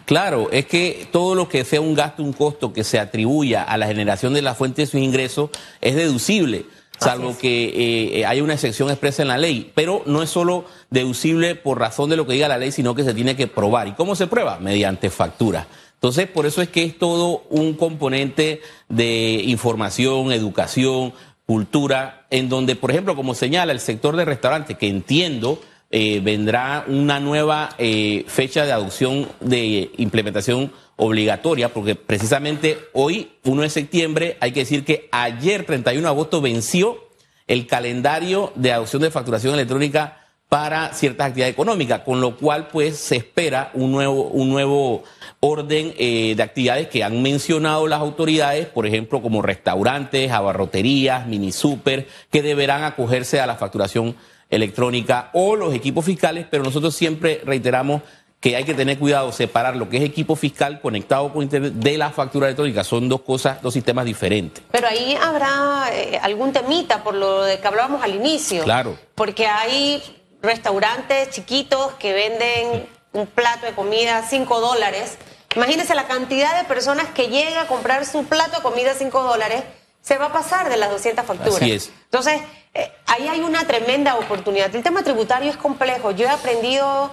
Claro, 0.06 0.50
es 0.52 0.66
que 0.66 1.08
todo 1.12 1.36
lo 1.36 1.50
que 1.50 1.66
sea 1.66 1.82
un 1.82 1.94
gasto, 1.94 2.24
un 2.24 2.32
costo 2.32 2.72
que 2.72 2.86
se 2.86 2.98
atribuya 2.98 3.62
a 3.64 3.78
la 3.78 3.88
generación 3.88 4.34
de 4.34 4.42
la 4.42 4.56
fuente 4.56 4.84
de 4.84 4.86
sus 4.88 5.02
ingresos 5.02 5.50
es 5.82 5.96
deducible, 5.96 6.66
salvo 6.98 7.38
que 7.38 8.20
eh, 8.20 8.26
haya 8.26 8.42
una 8.42 8.54
excepción 8.54 8.90
expresa 8.90 9.22
en 9.22 9.28
la 9.28 9.38
ley. 9.38 9.70
Pero 9.76 10.04
no 10.06 10.24
es 10.24 10.30
solo 10.30 10.64
deducible 10.90 11.56
por 11.56 11.80
razón 11.80 12.10
de 12.10 12.16
lo 12.16 12.26
que 12.26 12.34
diga 12.34 12.48
la 12.48 12.58
ley, 12.58 12.72
sino 12.72 12.96
que 12.96 13.04
se 13.04 13.14
tiene 13.14 13.36
que 13.36 13.48
probar. 13.48 13.90
¿Y 13.90 13.94
cómo 13.96 14.16
se 14.16 14.28
prueba? 14.28 14.60
Mediante 14.60 15.10
factura. 15.10 15.68
Entonces, 15.96 16.28
por 16.28 16.46
eso 16.46 16.62
es 16.62 16.70
que 16.70 16.84
es 16.84 16.98
todo 16.98 17.44
un 17.50 17.74
componente 17.74 18.62
de 18.88 19.42
información, 19.46 20.32
educación, 20.32 21.14
cultura, 21.48 22.28
en 22.30 22.50
donde, 22.50 22.76
por 22.76 22.92
ejemplo, 22.92 23.16
como 23.16 23.34
señala 23.34 23.72
el 23.72 23.80
sector 23.80 24.18
de 24.18 24.26
restaurantes, 24.26 24.78
que 24.78 24.90
entiendo 24.90 25.60
eh, 25.90 26.20
vendrá 26.22 26.84
una 26.88 27.22
nueva 27.22 27.70
eh, 27.78 28.26
fecha 28.28 28.66
de 28.66 28.74
adopción 28.74 29.30
de 29.40 29.90
implementación 29.98 30.74
obligatoria, 30.98 31.74
porque 31.74 31.96
precisamente 31.96 32.78
hoy, 32.92 33.32
1 33.46 33.62
de 33.62 33.70
septiembre, 33.70 34.38
hay 34.42 34.52
que 34.52 34.60
decir 34.60 34.84
que 34.84 35.08
ayer, 35.14 35.66
31 35.66 36.02
de 36.02 36.10
agosto, 36.10 36.42
venció 36.42 37.08
el 37.48 37.66
calendario 37.66 38.52
de 38.56 38.74
adopción 38.74 39.02
de 39.02 39.12
facturación 39.12 39.54
electrónica 39.54 40.27
para 40.50 40.94
ciertas 40.94 41.28
actividades 41.28 41.54
económicas, 41.54 42.02
con 42.02 42.22
lo 42.22 42.38
cual 42.38 42.68
pues 42.68 42.98
se 42.98 43.18
espera 43.18 43.70
un 43.74 43.92
nuevo, 43.92 44.24
un 44.30 44.50
nuevo 44.50 45.04
orden 45.42 45.94
eh, 45.98 46.34
de 46.38 46.44
actividades 46.44 46.88
que 46.88 47.04
han 47.04 47.22
mencionado 47.22 47.88
las 47.88 48.00
autoridades, 48.00 48.68
por 48.68 48.86
ejemplo, 48.88 49.22
como 49.22 49.42
restaurantes, 49.42 50.32
abarroterías, 50.32 51.28
mini 51.28 51.52
super, 51.52 52.08
que 52.32 52.42
deberán 52.42 52.84
acogerse 52.84 53.42
a 53.42 53.48
la 53.48 53.56
facturación 53.56 54.16
electrónica 54.50 55.30
o 55.34 55.58
los 55.58 55.74
equipos 55.74 56.06
fiscales, 56.06 56.48
pero 56.50 56.64
nosotros 56.64 56.96
siempre 56.96 57.42
reiteramos 57.46 58.02
que 58.40 58.56
hay 58.56 58.64
que 58.64 58.76
tener 58.76 59.00
cuidado, 59.00 59.32
separar 59.32 59.76
lo 59.76 59.90
que 59.90 59.98
es 59.98 60.04
equipo 60.04 60.36
fiscal 60.36 60.80
conectado 60.80 61.34
con 61.34 61.42
Internet 61.42 61.74
de 61.74 61.98
la 61.98 62.12
factura 62.12 62.46
electrónica. 62.46 62.84
Son 62.84 63.10
dos 63.10 63.22
cosas, 63.22 63.62
dos 63.62 63.74
sistemas 63.74 64.06
diferentes. 64.06 64.64
Pero 64.72 64.88
ahí 64.88 65.18
habrá 65.20 65.90
eh, 65.92 66.20
algún 66.22 66.54
temita 66.54 67.04
por 67.04 67.16
lo 67.16 67.44
de 67.44 67.60
que 67.60 67.68
hablábamos 67.68 68.04
al 68.04 68.14
inicio. 68.14 68.64
Claro. 68.64 68.98
Porque 69.16 69.48
hay 69.48 70.02
restaurantes 70.42 71.30
chiquitos 71.32 71.94
que 71.94 72.14
venden 72.14 72.90
un 73.14 73.28
plato 73.28 73.66
de 73.66 73.74
comida 73.74 74.20
a 74.20 74.24
5 74.24 74.60
dólares. 74.60 75.18
Imagínense 75.56 75.96
la 75.96 76.08
cantidad 76.08 76.58
de 76.58 76.68
personas 76.68 77.08
que 77.10 77.28
llega 77.28 77.62
a 77.62 77.68
comprar 77.68 78.06
su 78.06 78.26
plato 78.26 78.58
de 78.58 78.64
comida 78.64 78.92
a 78.92 78.96
5 78.96 79.24
dólares, 79.24 79.64
se 80.02 80.18
va 80.18 80.26
a 80.26 80.34
pasar 80.34 80.70
de 80.70 80.78
las 80.78 80.90
200 80.92 81.26
facturas. 81.26 81.56
Así 81.56 81.72
es. 81.72 81.92
Entonces, 82.06 82.42
eh, 82.74 82.92
ahí 83.08 83.28
hay 83.28 83.42
una 83.42 83.66
tremenda 83.66 84.16
oportunidad. 84.16 84.74
El 84.76 84.84
tema 84.84 85.04
tributario 85.04 85.50
es 85.50 85.58
complejo. 85.58 86.12
Yo 86.12 86.28
he 86.28 86.30
aprendido 86.30 87.12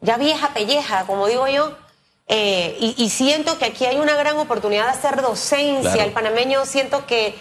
ya 0.00 0.16
vieja 0.16 0.54
pelleja, 0.54 1.04
como 1.06 1.26
digo 1.26 1.48
yo, 1.48 1.76
eh, 2.28 2.76
y, 2.80 3.08
siento 3.10 3.56
que 3.56 3.66
aquí 3.66 3.84
hay 3.84 3.98
una 3.98 4.16
gran 4.16 4.36
oportunidad 4.38 4.84
de 4.86 4.90
hacer 4.90 5.22
docencia. 5.22 6.04
El 6.04 6.12
panameño 6.12 6.66
siento 6.66 7.06
que 7.06 7.36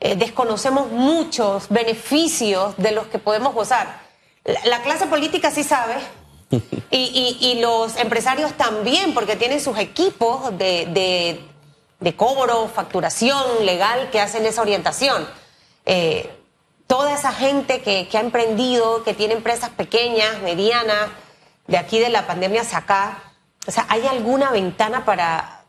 eh, 0.00 0.16
desconocemos 0.16 0.90
muchos 0.90 1.68
beneficios 1.68 2.74
de 2.78 2.92
los 2.92 3.06
que 3.08 3.18
podemos 3.18 3.52
gozar. 3.52 4.09
La, 4.44 4.82
clase 4.82 5.06
política 5.06 5.50
sí 5.50 5.64
sabe, 5.64 5.94
y, 6.90 7.36
y, 7.40 7.60
los 7.60 7.96
empresarios 7.96 8.52
también, 8.54 9.14
porque 9.14 9.36
tienen 9.36 9.60
sus 9.60 9.78
equipos 9.78 10.56
de, 10.58 11.40
de, 12.00 12.16
cobro, 12.16 12.68
facturación 12.68 13.64
legal 13.64 14.10
que 14.10 14.20
hacen 14.20 14.46
esa 14.46 14.62
orientación. 14.62 15.28
Eh, 15.86 16.30
toda 16.86 17.14
esa 17.14 17.32
gente 17.32 17.82
que, 17.82 18.08
que, 18.08 18.18
ha 18.18 18.20
emprendido, 18.20 19.04
que 19.04 19.14
tiene 19.14 19.34
empresas 19.34 19.70
pequeñas, 19.70 20.40
medianas, 20.42 21.08
de 21.66 21.78
aquí 21.78 22.00
de 22.00 22.08
la 22.08 22.26
pandemia 22.26 22.62
hacia 22.62 22.78
acá, 22.78 23.22
o 23.66 23.70
sea, 23.70 23.86
¿hay 23.88 24.06
alguna 24.06 24.50
ventana 24.50 25.04
para 25.04 25.62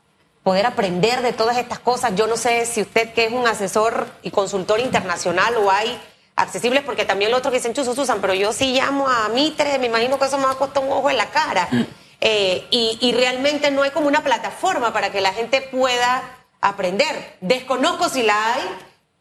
poder 0.43 0.65
aprender 0.65 1.21
de 1.21 1.33
todas 1.33 1.57
estas 1.57 1.79
cosas? 1.79 2.15
Yo 2.15 2.25
no 2.25 2.37
sé 2.37 2.65
si 2.65 2.81
usted 2.81 3.13
que 3.13 3.25
es 3.25 3.31
un 3.31 3.45
asesor 3.45 4.07
y 4.23 4.31
consultor 4.31 4.79
internacional 4.79 5.55
o 5.57 5.69
hay 5.69 6.01
accesibles, 6.35 6.83
porque 6.83 7.05
también 7.05 7.31
los 7.31 7.39
otros 7.39 7.51
que 7.51 7.59
dicen 7.59 7.73
chuzos 7.73 7.97
usan, 7.97 8.21
pero 8.21 8.33
yo 8.33 8.53
sí 8.53 8.73
llamo 8.73 9.07
a 9.07 9.29
Mitre, 9.29 9.77
me 9.79 9.87
imagino 9.87 10.17
que 10.17 10.25
eso 10.25 10.37
me 10.37 10.45
va 10.45 10.51
a 10.51 10.57
costar 10.57 10.83
un 10.83 10.91
ojo 10.91 11.09
en 11.09 11.17
la 11.17 11.27
cara. 11.27 11.67
Mm. 11.71 11.81
Eh, 12.23 12.67
y, 12.69 12.97
y 13.01 13.13
realmente 13.13 13.71
no 13.71 13.81
hay 13.81 13.91
como 13.91 14.07
una 14.07 14.23
plataforma 14.23 14.93
para 14.93 15.11
que 15.11 15.21
la 15.21 15.33
gente 15.33 15.61
pueda 15.61 16.21
aprender. 16.61 17.37
Desconozco 17.41 18.09
si 18.09 18.23
la 18.23 18.53
hay 18.53 18.61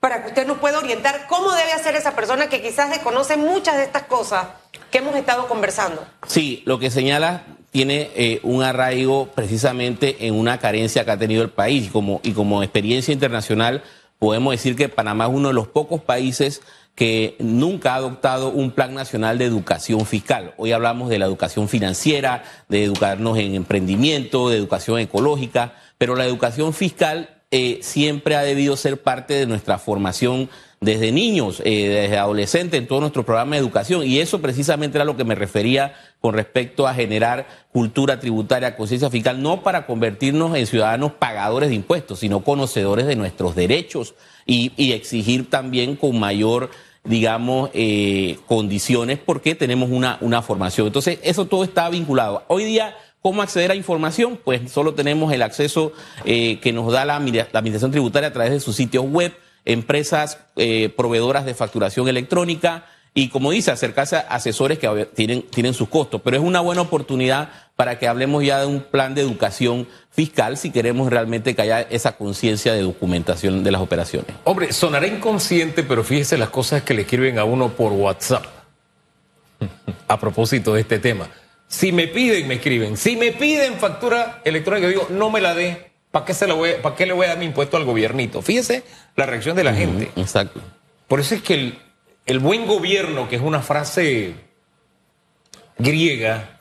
para 0.00 0.22
que 0.22 0.28
usted 0.28 0.46
nos 0.46 0.58
pueda 0.58 0.78
orientar 0.78 1.26
cómo 1.28 1.52
debe 1.52 1.72
hacer 1.72 1.94
esa 1.94 2.16
persona 2.16 2.48
que 2.48 2.62
quizás 2.62 2.90
desconoce 2.90 3.36
muchas 3.36 3.76
de 3.76 3.84
estas 3.84 4.04
cosas 4.04 4.46
que 4.90 4.98
hemos 4.98 5.14
estado 5.14 5.46
conversando. 5.46 6.04
Sí, 6.26 6.62
lo 6.64 6.78
que 6.78 6.90
señala 6.90 7.44
tiene 7.70 8.10
eh, 8.16 8.40
un 8.42 8.62
arraigo 8.62 9.26
precisamente 9.34 10.26
en 10.26 10.34
una 10.34 10.58
carencia 10.58 11.04
que 11.04 11.10
ha 11.10 11.18
tenido 11.18 11.42
el 11.42 11.50
país 11.50 11.90
como, 11.90 12.20
y 12.22 12.32
como 12.32 12.62
experiencia 12.62 13.12
internacional 13.12 13.82
podemos 14.18 14.52
decir 14.52 14.74
que 14.74 14.88
Panamá 14.88 15.26
es 15.26 15.30
uno 15.32 15.48
de 15.48 15.54
los 15.54 15.68
pocos 15.68 16.02
países 16.02 16.62
que 16.94 17.36
nunca 17.38 17.92
ha 17.92 17.96
adoptado 17.96 18.50
un 18.50 18.72
plan 18.72 18.94
nacional 18.94 19.38
de 19.38 19.46
educación 19.46 20.04
fiscal. 20.04 20.54
Hoy 20.56 20.72
hablamos 20.72 21.08
de 21.08 21.18
la 21.18 21.26
educación 21.26 21.68
financiera, 21.68 22.44
de 22.68 22.84
educarnos 22.84 23.38
en 23.38 23.54
emprendimiento, 23.54 24.50
de 24.50 24.58
educación 24.58 24.98
ecológica, 24.98 25.72
pero 25.98 26.14
la 26.14 26.26
educación 26.26 26.74
fiscal 26.74 27.40
eh, 27.50 27.80
siempre 27.82 28.36
ha 28.36 28.42
debido 28.42 28.76
ser 28.76 29.02
parte 29.02 29.34
de 29.34 29.46
nuestra 29.46 29.78
formación 29.78 30.48
desde 30.80 31.12
niños, 31.12 31.60
eh, 31.64 31.88
desde 31.88 32.16
adolescentes, 32.16 32.78
en 32.78 32.86
todo 32.86 33.00
nuestro 33.00 33.24
programa 33.24 33.56
de 33.56 33.60
educación. 33.60 34.04
Y 34.04 34.18
eso 34.18 34.40
precisamente 34.40 34.96
era 34.96 35.04
lo 35.04 35.16
que 35.16 35.24
me 35.24 35.34
refería 35.34 35.94
con 36.20 36.34
respecto 36.34 36.86
a 36.86 36.94
generar 36.94 37.46
cultura 37.72 38.20
tributaria, 38.20 38.76
conciencia 38.76 39.10
fiscal, 39.10 39.42
no 39.42 39.62
para 39.62 39.86
convertirnos 39.86 40.56
en 40.56 40.66
ciudadanos 40.66 41.12
pagadores 41.12 41.70
de 41.70 41.76
impuestos, 41.76 42.20
sino 42.20 42.40
conocedores 42.40 43.06
de 43.06 43.16
nuestros 43.16 43.54
derechos 43.54 44.14
y, 44.44 44.92
exigir 44.92 45.48
también 45.48 45.96
con 45.96 46.18
mayor 46.18 46.70
digamos, 47.02 47.70
eh, 47.72 48.36
condiciones 48.46 49.18
porque 49.18 49.54
tenemos 49.54 49.88
una, 49.90 50.18
una 50.20 50.42
formación. 50.42 50.88
Entonces, 50.88 51.18
eso 51.22 51.46
todo 51.46 51.64
está 51.64 51.88
vinculado. 51.88 52.44
Hoy 52.48 52.64
día, 52.64 52.94
¿cómo 53.22 53.40
acceder 53.40 53.70
a 53.70 53.74
información? 53.74 54.38
Pues 54.44 54.70
solo 54.70 54.92
tenemos 54.92 55.32
el 55.32 55.40
acceso 55.40 55.92
eh, 56.26 56.58
que 56.60 56.74
nos 56.74 56.92
da 56.92 57.06
la, 57.06 57.18
la, 57.18 57.58
Administración 57.58 57.90
Tributaria 57.90 58.28
a 58.28 58.32
través 58.34 58.52
de 58.52 58.60
sus 58.60 58.76
sitios 58.76 59.06
web, 59.06 59.32
empresas 59.64 60.40
eh, 60.56 60.90
proveedoras 60.94 61.46
de 61.46 61.54
facturación 61.54 62.06
electrónica, 62.06 62.84
y 63.12 63.28
como 63.28 63.50
dice, 63.50 63.72
acercarse 63.72 64.16
a 64.16 64.20
asesores 64.20 64.78
que 64.78 65.08
tienen, 65.14 65.42
tienen 65.42 65.74
sus 65.74 65.88
costos, 65.88 66.20
pero 66.22 66.36
es 66.36 66.42
una 66.42 66.60
buena 66.60 66.82
oportunidad 66.82 67.50
para 67.74 67.98
que 67.98 68.06
hablemos 68.06 68.44
ya 68.44 68.60
de 68.60 68.66
un 68.66 68.80
plan 68.82 69.14
de 69.14 69.22
educación 69.22 69.88
fiscal 70.10 70.56
si 70.56 70.70
queremos 70.70 71.10
realmente 71.10 71.56
que 71.56 71.62
haya 71.62 71.80
esa 71.80 72.16
conciencia 72.16 72.72
de 72.72 72.82
documentación 72.82 73.64
de 73.64 73.70
las 73.72 73.80
operaciones. 73.80 74.30
Hombre, 74.44 74.72
sonará 74.72 75.08
inconsciente, 75.08 75.82
pero 75.82 76.04
fíjese 76.04 76.38
las 76.38 76.50
cosas 76.50 76.82
que 76.82 76.94
le 76.94 77.02
escriben 77.02 77.38
a 77.38 77.44
uno 77.44 77.70
por 77.70 77.92
WhatsApp 77.92 78.44
a 80.08 80.20
propósito 80.20 80.74
de 80.74 80.82
este 80.82 80.98
tema. 81.00 81.28
Si 81.66 81.90
me 81.90 82.06
piden, 82.06 82.46
me 82.46 82.54
escriben. 82.54 82.96
Si 82.96 83.16
me 83.16 83.32
piden 83.32 83.74
factura 83.74 84.40
electrónica, 84.44 84.88
digo, 84.88 85.06
no 85.10 85.30
me 85.30 85.40
la 85.40 85.54
dé. 85.54 85.90
¿Para 86.10 86.24
qué, 86.24 86.34
se 86.34 86.46
la 86.46 86.54
voy, 86.54 86.72
¿Para 86.82 86.96
qué 86.96 87.06
le 87.06 87.12
voy 87.12 87.26
a 87.26 87.30
dar 87.30 87.38
mi 87.38 87.44
impuesto 87.44 87.76
al 87.76 87.84
gobiernito? 87.84 88.42
Fíjese 88.42 88.82
la 89.16 89.26
reacción 89.26 89.56
de 89.56 89.64
la 89.64 89.72
gente. 89.72 90.10
Exacto. 90.16 90.60
Por 91.06 91.20
eso 91.20 91.36
es 91.36 91.42
que 91.42 91.54
el, 91.54 91.78
el 92.26 92.38
buen 92.38 92.66
gobierno, 92.66 93.28
que 93.28 93.36
es 93.36 93.42
una 93.42 93.60
frase 93.60 94.34
griega, 95.78 96.60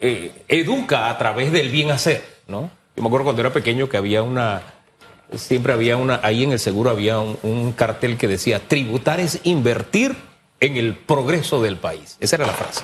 eh, 0.00 0.44
educa 0.48 1.10
a 1.10 1.18
través 1.18 1.50
del 1.52 1.70
bien 1.70 1.90
hacer, 1.90 2.24
¿no? 2.46 2.70
Yo 2.94 3.02
me 3.02 3.08
acuerdo 3.08 3.24
cuando 3.24 3.42
era 3.42 3.52
pequeño 3.52 3.88
que 3.88 3.96
había 3.96 4.22
una, 4.22 4.62
siempre 5.34 5.72
había 5.72 5.96
una, 5.96 6.20
ahí 6.22 6.44
en 6.44 6.52
el 6.52 6.58
seguro 6.58 6.90
había 6.90 7.18
un, 7.18 7.72
cartel 7.72 8.16
que 8.16 8.28
decía, 8.28 8.60
tributar 8.66 9.20
es 9.20 9.40
invertir 9.44 10.16
en 10.60 10.76
el 10.76 10.96
progreso 10.96 11.62
del 11.62 11.76
país. 11.76 12.16
Esa 12.20 12.36
era 12.36 12.46
la 12.46 12.52
frase. 12.52 12.82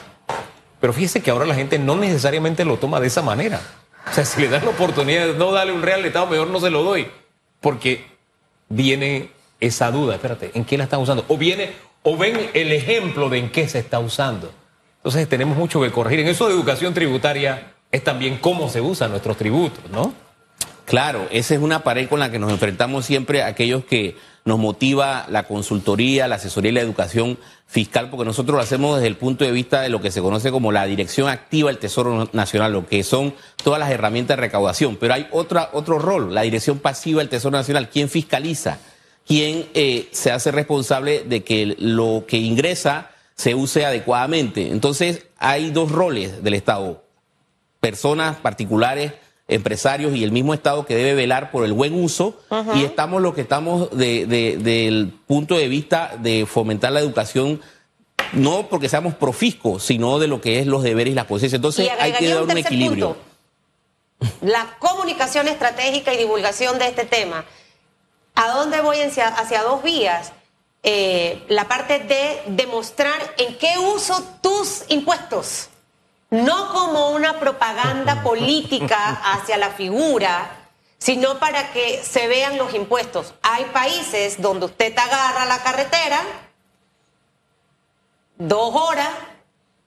Pero 0.81 0.93
fíjese 0.93 1.23
que 1.23 1.31
ahora 1.31 1.47
la 1.47 1.55
gente 1.55 1.79
no 1.79 1.97
necesariamente 1.97 2.65
lo 2.65 2.77
toma 2.77 3.01
de 3.01 3.07
esa 3.07 3.23
manera. 3.23 3.61
O 4.11 4.13
sea, 4.13 4.25
si 4.25 4.41
le 4.41 4.49
dan 4.49 4.65
la 4.65 4.71
oportunidad 4.71 5.27
de 5.27 5.35
no 5.35 5.51
darle 5.51 5.73
un 5.73 5.83
real 5.83 6.05
Estado, 6.05 6.27
mejor 6.27 6.49
no 6.49 6.61
se 6.61 6.71
lo 6.71 6.83
doy. 6.83 7.09
Porque 7.61 8.05
viene 8.69 9.31
esa 9.61 9.91
duda, 9.91 10.15
espérate, 10.15 10.51
¿en 10.55 10.65
qué 10.65 10.79
la 10.79 10.85
están 10.85 11.01
usando? 11.01 11.25
O 11.29 11.37
viene, 11.37 11.73
o 12.03 12.17
ven 12.17 12.51
el 12.55 12.73
ejemplo 12.73 13.29
de 13.29 13.39
en 13.39 13.51
qué 13.51 13.69
se 13.69 13.79
está 13.79 13.99
usando. 13.99 14.53
Entonces 14.99 15.29
tenemos 15.29 15.57
mucho 15.57 15.81
que 15.81 15.91
corregir. 15.91 16.21
En 16.21 16.29
eso 16.29 16.47
de 16.49 16.55
educación 16.55 16.95
tributaria 16.95 17.75
es 17.91 18.03
también 18.03 18.39
cómo 18.39 18.69
se 18.69 18.81
usan 18.81 19.11
nuestros 19.11 19.37
tributos, 19.37 19.91
¿no? 19.91 20.13
Claro, 20.85 21.27
esa 21.31 21.55
es 21.55 21.61
una 21.61 21.83
pared 21.83 22.09
con 22.09 22.21
la 22.21 22.31
que 22.31 22.39
nos 22.39 22.53
enfrentamos 22.53 23.07
siempre 23.07 23.43
aquellos 23.43 23.85
que 23.85 24.17
nos 24.45 24.59
motiva 24.59 25.25
la 25.31 25.45
consultoría, 25.45 26.29
la 26.29 26.35
asesoría 26.35 26.71
y 26.71 26.75
la 26.75 26.83
educación 26.83 27.39
fiscal, 27.67 28.11
porque 28.11 28.27
nosotros 28.27 28.57
lo 28.57 28.63
hacemos 28.63 28.97
desde 28.97 29.09
el 29.09 29.17
punto 29.17 29.45
de 29.45 29.53
vista 29.53 29.81
de 29.81 29.89
lo 29.89 30.03
que 30.03 30.11
se 30.11 30.21
conoce 30.21 30.51
como 30.51 30.73
la 30.73 30.85
dirección 30.85 31.29
activa 31.29 31.71
del 31.71 31.79
Tesoro 31.79 32.29
Nacional, 32.33 32.73
lo 32.73 32.87
que 32.87 33.03
son 33.03 33.35
todas 33.63 33.81
las 33.81 33.91
herramientas 33.91 34.37
de 34.37 34.43
recaudación. 34.43 34.97
Pero 34.97 35.15
hay 35.15 35.27
otra, 35.31 35.71
otro 35.73 35.99
rol, 35.99 36.35
la 36.35 36.43
dirección 36.43 36.79
pasiva 36.79 37.21
del 37.21 37.31
Tesoro 37.31 37.57
Nacional. 37.57 37.89
¿Quién 37.89 38.11
fiscaliza? 38.11 38.79
Quien 39.27 39.67
eh, 39.75 40.09
se 40.13 40.31
hace 40.31 40.51
responsable 40.51 41.25
de 41.25 41.43
que 41.43 41.77
lo 41.79 42.25
que 42.27 42.39
ingresa 42.39 43.11
se 43.35 43.55
use 43.55 43.85
adecuadamente. 43.85 44.71
Entonces, 44.71 45.27
hay 45.39 45.71
dos 45.71 45.91
roles 45.91 46.43
del 46.43 46.55
Estado, 46.55 47.03
personas 47.81 48.37
particulares, 48.37 49.13
empresarios 49.49 50.15
y 50.15 50.25
el 50.25 50.33
mismo 50.33 50.55
Estado 50.55 50.87
que 50.87 50.95
debe 50.95 51.15
velar 51.15 51.51
por 51.51 51.65
el 51.65 51.73
buen 51.73 51.95
uso 51.95 52.41
y 52.75 52.85
estamos 52.85 53.21
lo 53.21 53.35
que 53.35 53.43
estamos 53.43 53.91
del 53.91 55.13
punto 55.27 55.59
de 55.59 55.69
vista 55.69 56.17
de 56.19 56.47
fomentar 56.47 56.93
la 56.93 57.01
educación 57.01 57.61
no 58.33 58.69
porque 58.69 58.89
seamos 58.89 59.15
profiscos, 59.15 59.83
sino 59.83 60.19
de 60.19 60.29
lo 60.29 60.41
que 60.41 60.61
es 60.61 60.67
los 60.67 60.83
deberes 60.83 61.13
y 61.13 61.15
las 61.15 61.27
conciencias. 61.27 61.59
Entonces 61.59 61.91
hay 61.99 62.13
que 62.13 62.29
dar 62.29 62.43
un, 62.43 62.57
equilibrio. 62.57 63.17
La 64.41 64.77
comunicación 64.79 65.49
estratégica 65.49 66.15
y 66.15 66.17
divulgación 66.17 66.79
de 66.79 66.87
este 66.87 67.05
tema 67.05 67.45
¿A 68.35 68.49
dónde 68.49 68.81
voy 68.81 69.01
hacia, 69.01 69.63
dos 69.63 69.83
vías? 69.83 70.33
Eh, 70.83 71.45
la 71.49 71.69
parte 71.69 72.01
de 72.01 72.43
demostrar 72.49 73.19
en 73.39 73.57
qué 73.59 73.79
uso 73.79 74.23
tus 74.43 74.85
impuestos, 74.89 75.69
no 76.31 76.73
como 76.73 77.11
una 77.11 77.39
propaganda 77.39 78.23
política 78.23 79.21
hacia 79.25 79.57
la 79.57 79.71
figura, 79.71 80.51
sino 80.99 81.39
para 81.39 81.73
que 81.73 82.03
se 82.03 82.27
vean 82.27 82.59
los 82.59 82.75
impuestos. 82.75 83.35
Hay 83.43 83.65
países 83.67 84.43
donde 84.43 84.67
usted 84.67 84.93
agarra 84.99 85.47
la 85.47 85.63
carretera, 85.63 86.21
dos 88.37 88.75
horas, 88.75 89.11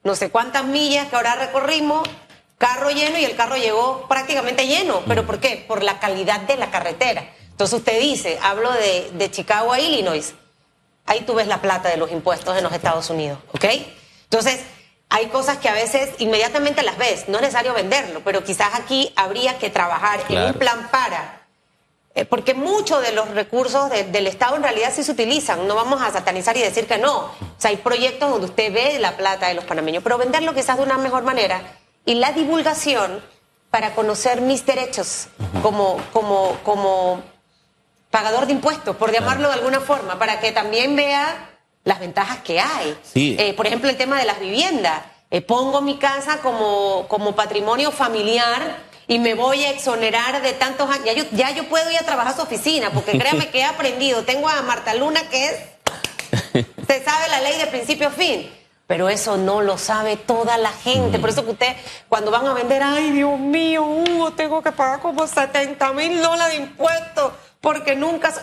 no 0.03 0.15
sé 0.15 0.29
cuántas 0.29 0.63
millas 0.63 1.09
que 1.09 1.15
ahora 1.17 1.35
recorrimos, 1.35 2.07
carro 2.57 2.91
lleno 2.91 3.19
y 3.19 3.25
el 3.25 3.35
carro 3.35 3.57
llegó 3.57 4.07
prácticamente 4.07 4.67
lleno. 4.67 5.01
¿Pero 5.05 5.25
por 5.25 5.39
qué? 5.39 5.65
Por 5.67 5.83
la 5.83 5.99
calidad 5.99 6.39
de 6.41 6.55
la 6.55 6.71
carretera. 6.71 7.33
Entonces 7.57 7.79
usted 7.79 7.99
dice, 7.99 8.37
hablo 8.43 8.69
de, 8.71 9.31
Chicago 9.31 9.73
a 9.73 9.79
Illinois, 9.79 10.35
ahí 11.07 11.21
tú 11.21 11.33
ves 11.33 11.47
la 11.47 11.59
plata 11.59 11.89
de 11.89 11.97
los 11.97 12.11
impuestos 12.11 12.55
en 12.55 12.63
los 12.63 12.71
Estados 12.71 13.09
Unidos, 13.09 13.39
¿ok? 13.51 13.65
Entonces, 14.25 14.59
hay 15.09 15.25
cosas 15.29 15.57
que 15.57 15.67
a 15.67 15.73
veces 15.73 16.11
inmediatamente 16.19 16.83
las 16.83 16.99
ves, 16.99 17.27
no 17.27 17.37
es 17.37 17.41
necesario 17.41 17.73
venderlo, 17.73 18.21
pero 18.23 18.43
quizás 18.43 18.75
aquí 18.75 19.11
habría 19.15 19.57
que 19.57 19.71
trabajar 19.71 20.19
en 20.29 20.37
un 20.37 20.53
plan 20.53 20.87
para, 20.91 21.47
eh, 22.13 22.25
porque 22.25 22.53
muchos 22.53 23.01
de 23.01 23.13
los 23.13 23.27
recursos 23.31 23.89
del 23.89 24.27
Estado 24.27 24.55
en 24.55 24.61
realidad 24.61 24.93
sí 24.95 25.03
se 25.03 25.11
utilizan, 25.11 25.65
no 25.65 25.73
vamos 25.73 25.99
a 26.03 26.11
satanizar 26.11 26.55
y 26.57 26.61
decir 26.61 26.85
que 26.85 26.99
no, 26.99 27.21
o 27.21 27.31
sea, 27.57 27.71
hay 27.71 27.77
proyectos 27.77 28.29
donde 28.29 28.45
usted 28.45 28.71
ve 28.71 28.99
la 28.99 29.17
plata 29.17 29.47
de 29.47 29.55
los 29.55 29.65
panameños, 29.65 30.03
pero 30.03 30.19
venderlo 30.19 30.53
quizás 30.53 30.77
de 30.77 30.83
una 30.83 30.99
mejor 30.99 31.23
manera 31.23 31.59
y 32.05 32.13
la 32.13 32.33
divulgación 32.33 33.19
para 33.71 33.95
conocer 33.95 34.41
mis 34.41 34.63
derechos 34.63 35.29
como, 35.63 35.97
como, 36.13 36.55
como 36.63 37.23
pagador 38.09 38.45
de 38.45 38.53
impuestos, 38.53 38.95
por 38.95 39.11
llamarlo 39.11 39.47
de 39.47 39.55
alguna 39.55 39.79
forma, 39.79 40.17
para 40.17 40.39
que 40.39 40.51
también 40.51 40.95
vea 40.95 41.49
las 41.83 41.99
ventajas 41.99 42.39
que 42.39 42.59
hay. 42.59 42.97
Eh, 43.15 43.53
por 43.53 43.65
ejemplo, 43.65 43.89
el 43.89 43.97
tema 43.97 44.19
de 44.19 44.25
las 44.25 44.39
viviendas. 44.39 45.03
Eh, 45.29 45.41
pongo 45.41 45.81
mi 45.81 45.97
casa 45.97 46.37
como, 46.41 47.05
como 47.07 47.35
patrimonio 47.35 47.91
familiar 47.91 48.77
y 49.07 49.19
me 49.19 49.33
voy 49.35 49.63
a 49.63 49.71
exonerar 49.71 50.41
de 50.41 50.53
tantos 50.53 50.89
años. 50.89 51.05
Ya 51.05 51.13
yo, 51.13 51.23
ya 51.31 51.51
yo 51.51 51.67
puedo 51.67 51.89
ir 51.91 51.97
a 51.97 52.03
trabajar 52.03 52.33
a 52.33 52.35
su 52.35 52.41
oficina, 52.43 52.91
porque 52.91 53.11
créame 53.19 53.49
que 53.49 53.59
he 53.59 53.63
aprendido. 53.63 54.23
Tengo 54.23 54.47
a 54.47 54.61
Marta 54.61 54.93
Luna 54.93 55.29
que 55.29 55.45
es, 55.45 56.65
se 56.87 57.03
sabe 57.03 57.29
la 57.29 57.41
ley 57.41 57.57
de 57.57 57.67
principio 57.67 58.07
a 58.07 58.11
fin. 58.11 58.51
Pero 58.85 59.09
eso 59.09 59.35
no 59.35 59.61
lo 59.61 59.77
sabe 59.77 60.15
toda 60.15 60.57
la 60.57 60.71
gente. 60.71 61.19
Por 61.19 61.29
eso 61.29 61.43
que 61.43 61.51
usted, 61.51 61.75
cuando 62.07 62.31
van 62.31 62.47
a 62.47 62.53
vender, 62.53 62.81
ay 62.81 63.11
Dios 63.11 63.37
mío, 63.37 63.83
Hugo, 63.83 64.31
tengo 64.31 64.61
que 64.61 64.71
pagar 64.71 65.01
como 65.01 65.27
70 65.27 65.91
mil 65.91 66.21
dólares 66.21 66.57
de 66.57 66.63
impuestos, 66.63 67.33
porque 67.61 67.95
nunca... 67.95 68.33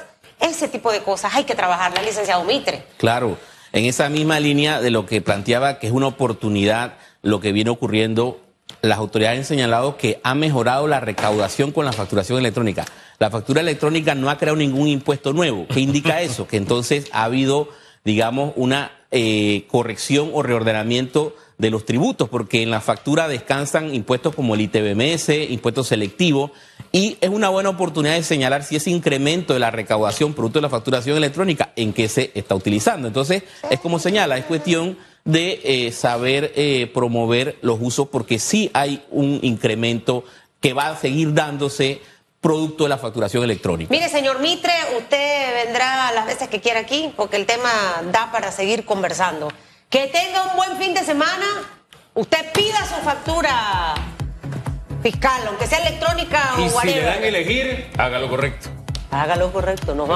Ese 0.40 0.68
tipo 0.68 0.90
de 0.90 1.00
cosas 1.00 1.34
hay 1.34 1.44
que 1.44 1.54
trabajarla, 1.54 2.02
licenciado 2.02 2.44
Mitre. 2.44 2.84
Claro, 2.98 3.38
en 3.72 3.84
esa 3.86 4.08
misma 4.08 4.40
línea 4.40 4.80
de 4.80 4.90
lo 4.90 5.06
que 5.06 5.20
planteaba 5.20 5.78
que 5.78 5.86
es 5.86 5.92
una 5.92 6.08
oportunidad 6.08 6.94
lo 7.22 7.40
que 7.40 7.52
viene 7.52 7.70
ocurriendo, 7.70 8.40
las 8.82 8.98
autoridades 8.98 9.38
han 9.38 9.44
señalado 9.44 9.96
que 9.96 10.20
ha 10.22 10.34
mejorado 10.34 10.86
la 10.86 11.00
recaudación 11.00 11.72
con 11.72 11.84
la 11.84 11.92
facturación 11.92 12.38
electrónica. 12.38 12.84
La 13.18 13.30
factura 13.30 13.60
electrónica 13.60 14.14
no 14.14 14.28
ha 14.28 14.38
creado 14.38 14.56
ningún 14.56 14.88
impuesto 14.88 15.32
nuevo. 15.32 15.66
¿Qué 15.68 15.80
indica 15.80 16.20
eso? 16.20 16.46
Que 16.46 16.56
entonces 16.56 17.08
ha 17.12 17.24
habido, 17.24 17.68
digamos, 18.04 18.52
una 18.56 18.92
eh, 19.10 19.66
corrección 19.68 20.30
o 20.34 20.42
reordenamiento 20.42 21.34
de 21.64 21.70
los 21.70 21.86
tributos, 21.86 22.28
porque 22.28 22.62
en 22.62 22.70
la 22.70 22.82
factura 22.82 23.26
descansan 23.26 23.94
impuestos 23.94 24.34
como 24.34 24.54
el 24.54 24.60
ITBMS, 24.60 25.30
impuestos 25.48 25.88
selectivos, 25.88 26.50
y 26.92 27.16
es 27.22 27.30
una 27.30 27.48
buena 27.48 27.70
oportunidad 27.70 28.16
de 28.16 28.22
señalar 28.22 28.64
si 28.64 28.76
ese 28.76 28.90
incremento 28.90 29.54
de 29.54 29.60
la 29.60 29.70
recaudación 29.70 30.34
producto 30.34 30.58
de 30.58 30.62
la 30.64 30.68
facturación 30.68 31.16
electrónica 31.16 31.72
en 31.74 31.94
qué 31.94 32.06
se 32.08 32.30
está 32.34 32.54
utilizando. 32.54 33.08
Entonces, 33.08 33.44
es 33.70 33.80
como 33.80 33.98
señala, 33.98 34.36
es 34.36 34.44
cuestión 34.44 34.98
de 35.24 35.60
eh, 35.64 35.92
saber 35.92 36.52
eh, 36.54 36.90
promover 36.92 37.56
los 37.62 37.78
usos, 37.80 38.08
porque 38.08 38.38
sí 38.38 38.70
hay 38.74 39.02
un 39.10 39.40
incremento 39.42 40.24
que 40.60 40.74
va 40.74 40.88
a 40.88 40.96
seguir 40.98 41.32
dándose 41.32 42.02
producto 42.42 42.84
de 42.84 42.90
la 42.90 42.98
facturación 42.98 43.42
electrónica. 43.42 43.90
Mire, 43.90 44.10
señor 44.10 44.40
Mitre, 44.40 44.74
usted 44.98 45.64
vendrá 45.64 46.12
las 46.12 46.26
veces 46.26 46.48
que 46.48 46.60
quiera 46.60 46.80
aquí, 46.80 47.10
porque 47.16 47.36
el 47.36 47.46
tema 47.46 47.70
da 48.12 48.30
para 48.30 48.52
seguir 48.52 48.84
conversando. 48.84 49.48
Que 49.94 50.08
tenga 50.08 50.42
un 50.50 50.56
buen 50.56 50.76
fin 50.76 50.92
de 50.92 51.04
semana. 51.04 51.46
Usted 52.14 52.52
pida 52.52 52.78
su 52.84 52.96
factura 53.04 53.94
fiscal, 55.04 55.42
aunque 55.46 55.68
sea 55.68 55.78
electrónica 55.86 56.54
y 56.58 56.62
o 56.62 56.68
si 56.68 56.74
whatever. 56.74 56.96
le 56.96 57.02
dan 57.04 57.22
a 57.22 57.26
elegir, 57.28 57.90
haga 57.96 58.18
lo 58.18 58.28
correcto. 58.28 58.70
Haga 59.12 59.36
lo 59.36 59.52
correcto, 59.52 59.94
nos 59.94 60.08
vamos. 60.08 60.10